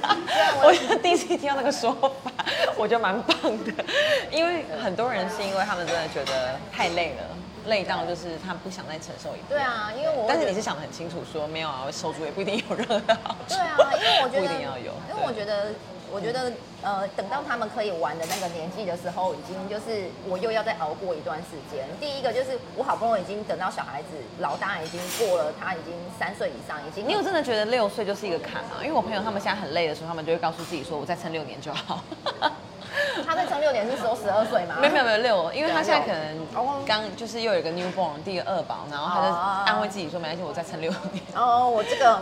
[0.64, 1.92] 我我觉得第一次听到那个说
[2.24, 2.32] 法，
[2.74, 3.84] 我觉得蛮棒的，
[4.30, 9.50] 因为很多人是因为他们真的觉得太累了，累到就是他不想再承受一步。
[9.50, 13.54] 对啊，因为我但是你是想得很清楚，说没有啊，手足也不一定有任何好处。
[13.54, 15.68] 对啊，因为我觉得 不一定要有，因为我觉得，
[16.12, 21.86] 我觉得，呃，等到他们可以玩的那个年纪的时候，已经就是我又要再熬过一段时间。
[22.00, 28.80] 第一个就是我好不容易已经等到小孩子老大已经过了，他已经三岁以上，已经你有真的觉得六岁就是一个坎吗？
[28.80, 32.02] 因为我朋友他们现在很累的时候，他们就会告诉自己说，我再撑六年就好。
[33.26, 34.76] 他在撑六年是说十二岁吗？
[34.80, 36.12] 没有没有没有六，因为他现在可
[36.58, 41.22] 哦能刚就是又有一个 newborn 第二宝，然后他就哦安慰自己说，没关系，我再撑六年。
[41.34, 42.20] 哦，我这个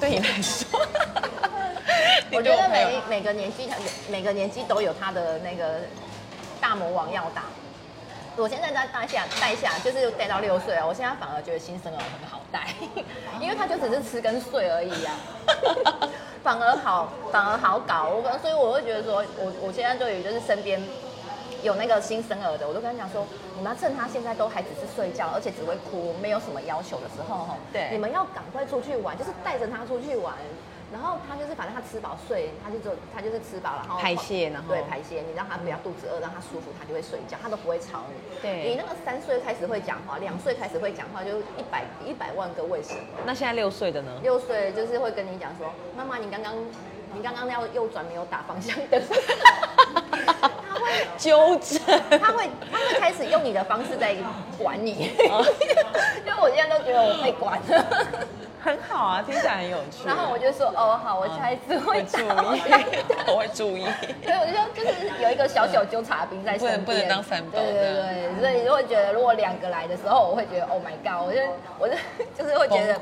[0.00, 0.80] 对你来说，
[2.32, 3.68] 我觉得每每个年纪，
[4.08, 5.80] 每个年纪都有他的那个
[6.60, 7.42] 大魔王要打。
[8.38, 12.68] 我现在在带下带下，就是带到六岁啊，我现在反而觉得新生儿很好带，
[13.40, 15.16] 因为他就只是吃跟睡而已啊，
[16.44, 18.10] 反而好反而好搞。
[18.10, 20.78] 我所以我会觉得说，我我现在对于就是身边
[21.62, 30.34] 有那个新生儿的，我都跟他讲说，你们要趁他现在都还只是睡觉，而且只会哭，没有什么要求的时候，哈对你们要赶快出去玩，就是带着他出去玩。
[30.92, 38.40] 然后他就是反正他吃饱睡，他就做他就是吃饱，然后排泄然后对排泄，你让他不要肚子饿，让他舒服，他就会睡觉，他都不会吵你。
[38.40, 43.00] 对你那个三岁开始会讲话，两岁开始会讲话，就一百一百万个为什么。
[43.24, 44.12] 那现在六岁的呢？
[44.22, 46.54] 六岁就是会跟你讲说，妈妈，你刚刚
[47.14, 49.02] 你刚刚要右转没有打方向灯，
[50.68, 51.80] 他会纠正。
[52.20, 54.14] 他会他会开始用你的方式在
[54.56, 58.26] 管你， 因为我现在都觉得我被管了。
[58.66, 60.04] 很好啊，听起来很有趣。
[60.04, 62.26] 然后我就说，哦，好，我下一次会会注意
[63.30, 63.84] 我会注意。
[64.24, 71.38] 所以我就就是有一个小小纠察兵在身边，不能不能当三宝对对对，所以就会觉得如果两个来的时候，我会觉得 Oh my God，我就
[71.78, 71.94] 我就
[72.36, 72.98] 就是会觉得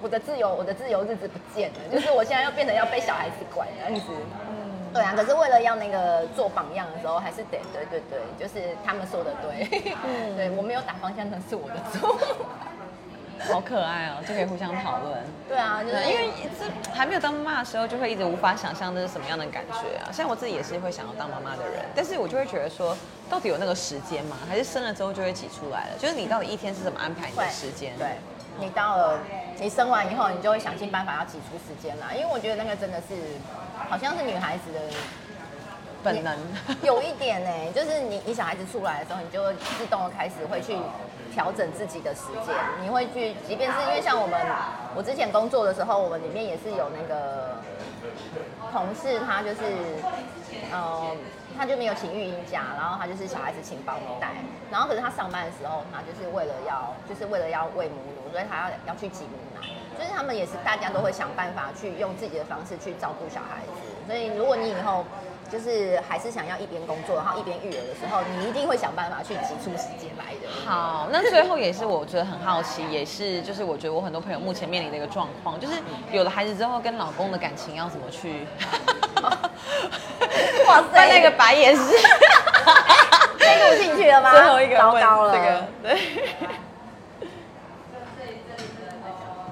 [0.00, 4.06] 我的自由我的自由日子不见了，就是我现在要变成要被小孩子管这样子。
[4.94, 9.66] 对啊，可是为了要那个做榜样的时候，还是得对对对，就是他们说的对，
[10.36, 12.18] 对我没有打方向灯是我的错。
[13.50, 15.18] 好可爱哦，就可以互相讨论。
[15.48, 20.12] 对啊，就是，因为这还没有当妈妈的时候，就会一直无法想象这是什么样的感觉啊。
[20.12, 22.96] 像我自己也是会想要当妈妈的人，但是我就会觉得说，
[23.28, 24.36] 到底有那个时间吗？
[24.48, 25.98] 还是生了之后就会挤出来了？
[25.98, 27.92] 就是你到底一天是怎么安排你的时间？
[27.98, 28.16] 对，
[28.58, 29.18] 你到了
[29.58, 33.14] 你生完以后，你就会想尽办法要挤出时间啦，因为我觉得那个真的是
[33.88, 34.80] 好像是女孩子的。
[36.04, 36.36] 本能。
[36.82, 40.76] 有一点呢、就是你你小孩子出来的时候，你就会自动的开始会去
[41.32, 44.38] 调整自己的时间，你会去，即便是因为像我们
[44.94, 47.56] 我之前工作的时候，我们里面也是有那个
[48.70, 49.62] 同事，他就是
[50.70, 51.10] 呃
[51.56, 54.28] 他就没有请育婴假，然后他就是小孩子请保姆带，
[54.70, 59.66] 然后可是他上班的时候，他就是为了要就是为了要喂母乳，所以他要要去挤母奶，
[59.98, 63.72] 就是他们也是大家都会想办法去用自己的方式去照顾小孩子，
[64.06, 65.04] 所以如果你以后
[65.52, 70.48] 就是还是想要一边工作，然后一边育儿的时候，你一定会想办法去挤出时间来的。
[70.64, 75.74] 好，那最后也是我觉得很好奇，也是就是我觉得我很多朋友目前面临的一个状况，就是
[76.10, 78.46] 有了孩子之后跟老公的感情要怎么去？
[80.66, 81.82] 哇塞那个白眼是
[83.38, 84.30] 被录进去了吗？
[84.34, 85.34] 最后一个问糟糕了。
[85.34, 86.00] 这个对，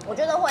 [0.06, 0.50] 我觉得会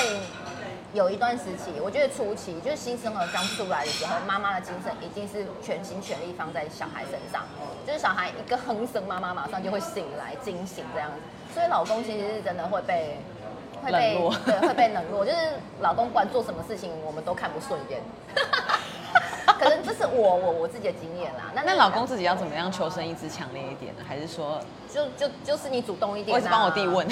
[0.93, 7.45] 有一段时期，我觉得初期就是新生儿刚出来的时候，妈妈的精神一定是全心全力放在小孩身上，
[7.86, 13.17] 就是小孩一个哼声，妈妈马上就会醒来惊醒这样子，所以老公其实是真的会被。
[13.82, 15.38] 会被对会被冷落，就是
[15.80, 18.02] 老公管做什么事情，我们都看不顺眼。
[19.99, 21.51] 是我我我自己的经验啦。
[21.53, 24.03] 那那老公自己要怎么样求生意志强烈一点呢？
[24.07, 26.35] 还是说，就就就是你主动一点、啊。
[26.35, 27.05] 我一直帮我弟问，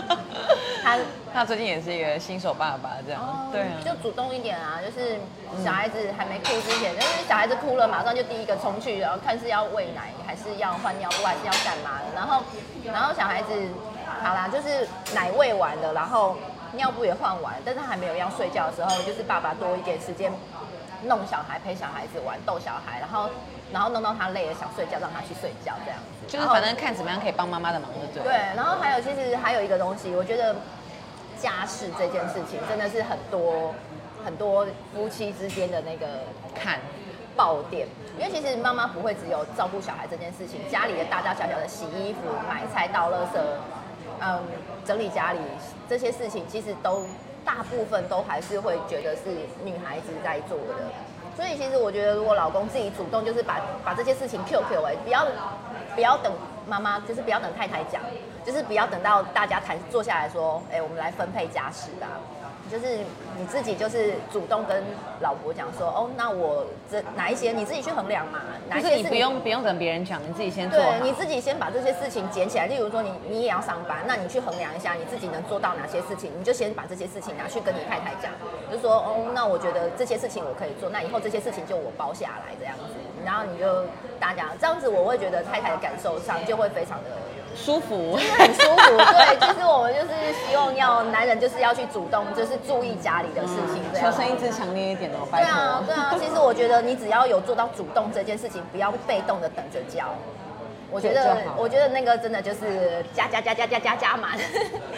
[0.82, 0.98] 他
[1.34, 5.18] 他最近也是一个新手爸爸这样，哦对啊，就主动一点啊，就是
[5.62, 12.14] 小孩子还没哭之前，就是小孩子哭了，马上就第一个冲去，然后看是要喂奶，还是要换尿布，还是要干嘛的。
[12.14, 12.42] 然后，
[12.86, 13.52] 然后小孩子
[14.22, 16.36] 好啦，就是奶喂完了，然后
[16.72, 20.32] 尿布也换完，但是他还没有要睡觉的时候，就是爸爸多一点时间
[21.04, 23.30] 弄小孩，陪小孩子玩，逗小孩，然后
[23.72, 26.26] 然后弄到他累了想睡觉，让他去睡觉这样子。
[26.26, 28.24] 就是反正看怎么样可以帮妈妈的忙就对了。
[28.24, 30.56] 对，然后还有其实还有一个东西，我觉得
[31.38, 33.74] 家事这件事情真的是很多
[34.24, 36.06] 很多夫妻之间的那个
[36.54, 36.78] 看，
[37.36, 37.86] 爆点，
[38.18, 43.38] 因为其实妈妈不会只有照顾小孩这件事情，家里的大大小小的洗衣服、买菜、倒垃圾，
[44.20, 44.40] 嗯，
[44.84, 45.38] 整理家里
[45.88, 47.04] 这些事情，其实都
[47.44, 49.22] 大部分都还是会觉得是
[49.62, 50.74] 女孩子在做的。
[51.36, 55.26] 所以其实我觉得，如果老公自己主动，就是把把这些事情 QQ 哎，不要
[55.94, 56.32] 不要等
[56.66, 58.00] 妈妈，就是不要等太太讲，
[58.44, 62.06] 就是不要等到大家谈坐下来说，哎、我们来分配家事吧。
[62.70, 62.98] 就是
[63.38, 64.82] 你自己就是主动跟
[65.20, 72.66] 老婆讲说，哦，那我这哪一些你自己去衡量嘛，哪就是一些你不用不用等别人讲，你自己先做对，你自己先把这些事情捡起来。
[72.66, 78.32] 例如说你你也要上班，那你去衡量一下你自己能做到哪些事情，你就先把这些事情拿去跟你太太讲，
[78.72, 83.84] 就说哦，那我觉得这些事情我可以做，那以后这些事情就我包下来这样子，然后你就
[84.18, 87.10] 大家这样子，我会觉得太太的感受上就会非常的
[87.54, 88.16] 舒服。
[88.38, 88.96] 很舒服。
[88.96, 90.08] 对，其实我们就是
[90.46, 93.82] 希望要男人就是要去主动，就是注意家里的事情。
[93.94, 95.94] 求生意志强烈一点哦，拜托对啊，托。
[95.94, 100.06] 对啊， 其实我觉得你只要有做到主动这件事情，不要被动的等着教。
[100.90, 104.38] 我觉得我觉得那个真的就是加加加加加加加满。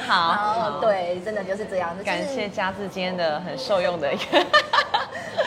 [0.06, 2.04] 好 对，真的就是这样子。
[2.04, 4.44] 感就是谢嘉志今天的很受用的一个。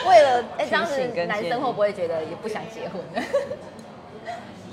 [0.08, 3.22] 为了哎，这样子提醒跟男生会不会觉得也不想结婚呢？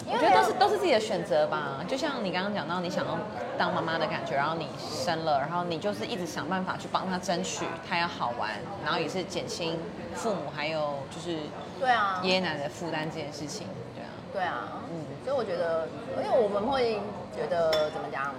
[0.08, 3.17] 因为我觉得都是都是自己的选择吧，就像你刚刚讲到，你想要
[3.58, 8.52] 当妈妈的感觉，然后你生了，然后你就是一直想办法去帮他争取，他要好玩，
[8.84, 9.80] 然后也是减轻
[10.15, 11.39] 父母还有就是
[11.80, 15.88] 对啊，爷爷奶奶的负担这件事情，对啊，对啊，嗯所以我觉得，
[16.23, 17.00] 因为我们会
[17.36, 18.34] 觉得怎么讲，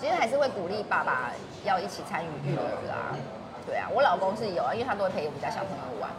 [0.00, 1.32] 其实还是会鼓励爸爸
[1.64, 3.14] 要一起参与育儿啦。
[3.66, 6.10] 对啊，我老公是有啊，因为他都会陪我们家小朋友玩。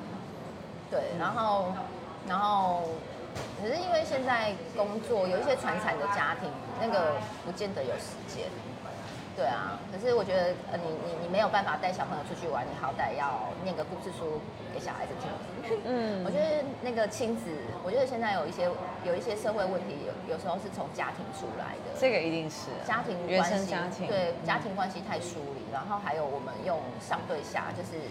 [0.92, 1.74] 对，然后，
[2.28, 2.84] 然后，
[3.62, 7.16] 可是因为现在工作有一些传产的家庭，那个
[7.46, 8.46] 不见得有时间。
[9.34, 14.42] 对啊，可是我觉得，呃，你你你没有办法带小朋友出去玩，你好歹要念个故事书
[14.74, 15.32] 给小孩子听。
[15.86, 17.48] 嗯我觉得那个亲子，
[17.82, 18.70] 我觉得现在有一些
[19.08, 21.96] 有一些社会问题，有有时候是从家庭出来的。
[21.98, 28.04] 这个一定是啊家庭原关系，生家庭，对嗯家庭关系太疏离，然后还有我们用上对下，就是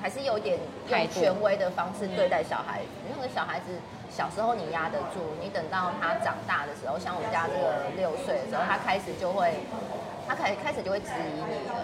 [0.00, 2.88] 还是有点用权威的方式对待小孩子。
[3.12, 3.76] 那个小孩子
[4.10, 9.54] 小时候你压得住，你等到他长大的时候，像我们家这个六岁的时候，他开始就会。
[10.28, 11.74] 他开开始就会质疑你了，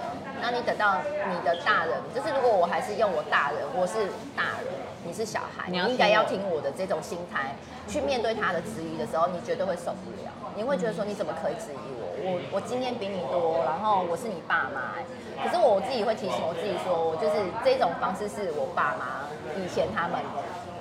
[0.40, 4.70] 那你等到你的大人，就是如果我还是用我大人，我是大人，
[5.02, 7.56] 你是小孩，你你应该要听听我的这种心态
[7.88, 12.06] 去面对他的质疑的时候，你绝对会受不了，你会觉得说你怎么可以质疑我？
[12.22, 14.94] 我我经验比你多，然后我是你爸妈，
[15.42, 19.26] 可是我自己会提醒我自己说，我就是这种方式是我爸妈
[19.58, 20.22] 以前他们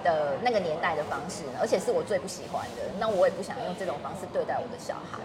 [0.06, 5.18] 的那个年代的方式，而且是我最不喜欢的，那我也不想用这种方式对待我的小孩。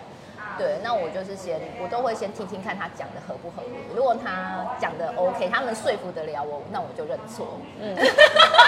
[0.59, 3.77] 对，那我就是先，我都会先听听看他讲的合不合理。
[3.95, 7.47] 如果他讲的 OK，他们说服得了我，那我就认错。
[7.79, 7.95] 嗯，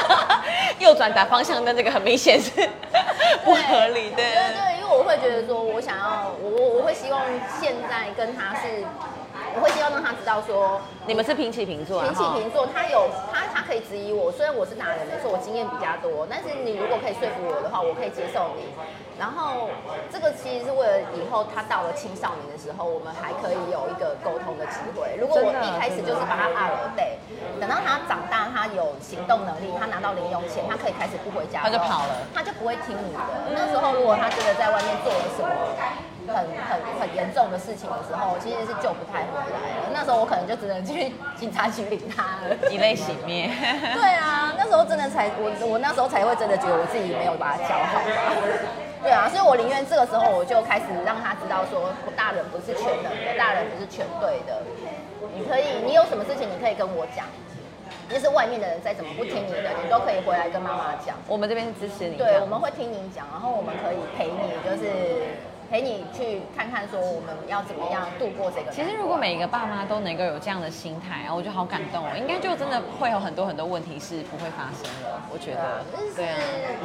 [0.79, 2.51] 右转打方向灯这个很明显是
[3.45, 4.17] 不合理的。
[4.17, 7.23] 对对，因为我会觉得说，我想要，我我我会希望
[7.61, 8.85] 现在跟他是，
[9.57, 18.69] 我会希望让他知道说，你们是平起平坐啊，平起平坐，他有他他可可以质疑我，虽然我是大人没错，我经验比较多，但是你如果可以说服我的话，我可以接受你。
[19.17, 19.73] 然后
[20.13, 25.17] 这个其实是为了以后他到了青少年的时候，我们还可以有一个沟通的机会。
[25.17, 27.17] 如果我一开始就是把他二了对，
[27.57, 33.57] 等到他长大，他有行动能力，他拿到零用钱，他可以开始不回家，他就跑了，他就不会听你的。
[33.57, 35.49] 那时候如果他真的在外面做了什么
[36.29, 39.82] 很很很严重的事情的时候，其实是救不太回来了。
[40.03, 43.49] 那时候我可能就只能去警察局领他了，以泪洗面。
[43.95, 48.03] 对啊，那时候真的才我我那时候才会真的觉得我自己没有把他教好。
[49.01, 54.59] 对啊，所以我宁愿这个时候我就开始让他知道说，大人不是全能的，大人不是全对的。
[55.39, 57.23] 你可以，你有什么事情你可以跟我讲，
[58.11, 61.15] 就是外面的人再怎么不听你的，你都可以回来跟妈妈讲。
[61.29, 62.17] 我们这边是支持你。
[62.19, 65.31] 对，我们会听你讲，然后我们可以陪你，就是。
[65.73, 68.71] 陪你去看看，说我们要怎么样度过这个。
[68.71, 75.17] 其实如果每一个爸妈都能够有这样的心态啊，我觉得好感动哦，应该就真的会有很多很多问题是不会发生的。
[75.33, 75.81] 我觉得，
[76.15, 76.37] 对啊，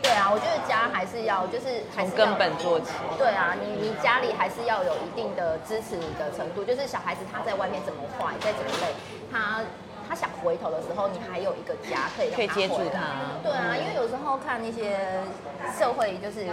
[0.00, 2.92] 对啊，我觉得家还是要就是从根本做起。
[3.18, 8.94] 对啊，你你家里还是要有一定的支持你的程度，就是小孩子他在外面怎么坏，再怎么累，
[9.30, 9.60] 他。
[10.08, 13.36] 他想回头的时候，你还有一个家可以可以接住他。
[13.42, 14.96] 对啊，因为有时候看那些
[15.76, 16.46] 社会，就是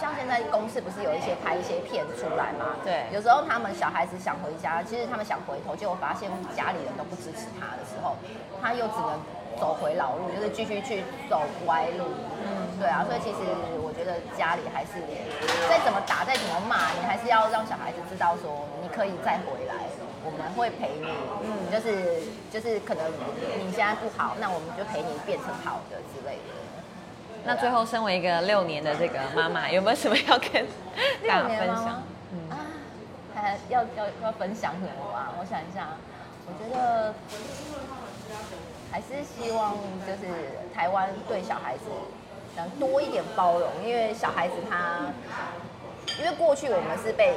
[0.00, 2.76] 像现在公司不是有一些拍一些片出来嘛？
[2.84, 3.06] 对。
[3.12, 8.16] 有时候他们小孩子想回家，其实他们想回头，结果发现家里人都不支持他的时候，
[8.62, 9.18] 他又只能
[9.58, 12.06] 走回老路，就是继续去走歪路。
[12.42, 13.04] 嗯，对啊。
[13.04, 13.42] 所以其实
[13.82, 15.02] 我觉得家里还是
[15.68, 19.74] 再怎么打，再怎么骂，你还是要让小孩子知道说，你可以再回来。
[20.22, 21.08] 我们会陪你，
[21.42, 22.20] 嗯，就是
[22.52, 23.10] 就是可能
[23.58, 26.52] 你现在不好，那我们就陪你变成好的之类的。
[27.42, 30.66] 那最后，身为一个六年的这个妈妈，有没有什么要跟
[31.26, 32.02] 大家分享？
[32.32, 32.38] 嗯，
[33.34, 35.32] 还要要要分享什么啊？
[35.40, 35.88] 我想一下，
[36.46, 37.14] 我觉得
[38.92, 39.74] 还是希望
[40.06, 40.28] 就是
[40.74, 41.84] 台湾对小孩子
[42.56, 45.00] 能多一点包容，因为小孩子他，
[46.22, 47.36] 因为过去我们是被。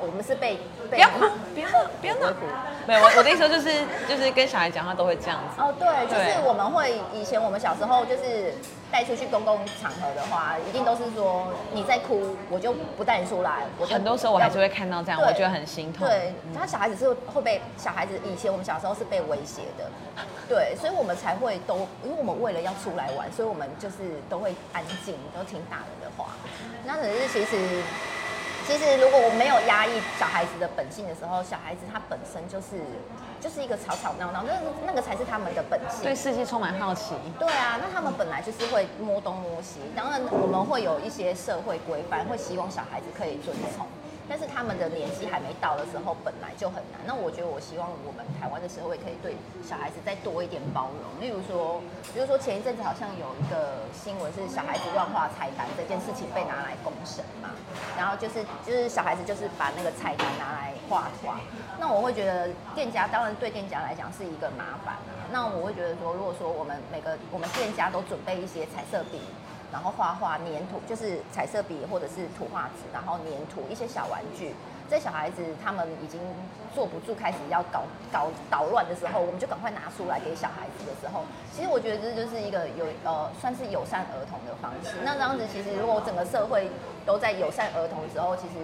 [0.00, 0.58] 我们是被
[0.90, 1.18] 不要哭，
[1.54, 1.68] 不要
[2.00, 2.46] 不要哭。
[2.86, 3.70] 没有，我我的意思说就是
[4.06, 5.60] 就是跟小孩讲话都会这样子。
[5.60, 8.52] 哦，对，就是我们会以前我们小时候就是
[8.92, 13.62] 带出去公共场合的话，一定都是说你在哭，我就不带你出来。
[13.78, 16.06] 我很多时候我还是会看到这样，我觉得很心痛。
[16.06, 19.90] 对，他小孩子是会被小孩子以前我们小时候是被威胁的，
[20.46, 23.96] 对，所以我们才会都，因为我们为了要出来玩，所以我们就是
[24.28, 26.32] 都会安静，都听大人的话。
[26.84, 27.56] 那可是其实。
[28.66, 32.80] 其实，如果我没有压抑小孩子的本性的时候，小孩子他本身就是
[33.40, 34.54] 就是一个吵吵闹闹，那
[34.86, 37.14] 那个才是他们的本性，对世界充满好奇。
[37.38, 43.86] 对啊，那他们本来就是会摸东摸西，当然我们会有一些社会规范，会希望小孩子可以遵从。
[44.28, 47.00] 但是他们的年纪还没到的时候，本来就很难。
[47.06, 51.20] 那我觉得，我希望我们台湾的社会可以对小孩子再多一点包容。
[51.20, 51.80] 例如说，
[52.12, 57.50] 比如说前一阵子好像有一个新闻是小孩子乱画菜单这件事情被拿来公审嘛，
[57.98, 61.40] 然后就是就是小孩子就是把那个菜单拿来画画。
[61.78, 65.28] 那我会觉得店家当然对店家来讲是一个麻烦啊。
[65.30, 69.20] 那我会觉得说，如果说我们每个我们店家都准备一些彩色笔。
[69.74, 74.54] 然后画画粘土，就是彩色笔或者是图画纸，然后粘土一些小玩具。
[74.88, 76.20] 这小孩子他们已经
[76.72, 84.94] 坐不住，开始要搞搞捣乱的时候，我们就赶快拿出来给小孩子的时候，其实我觉得这就是一个有呃算是友善儿童的方式。
[85.02, 86.70] 那这样子其实如果整个社会
[87.04, 88.54] 都在友善儿童之后，其实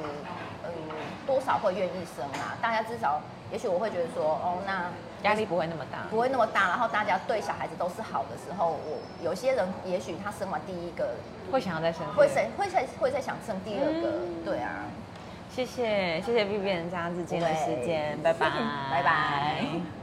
[0.62, 0.70] 嗯
[1.26, 2.54] 多少会愿意生啊。
[2.62, 4.86] 大家至少，也许我会觉得说，哦那。
[5.22, 6.68] 压力不会那么大，不会那么大。
[6.68, 11.10] 然后大家对小孩子都是好的时候，我有些人也许他生完第一个
[11.50, 14.12] 会想要再生，会生会再会再想生第二个。
[14.44, 14.84] 对啊，
[15.54, 18.50] 谢谢谢谢 B B 人家之间的时间，拜拜
[18.90, 19.64] 拜拜。